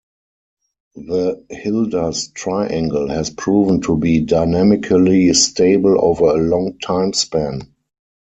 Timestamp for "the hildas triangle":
0.95-3.07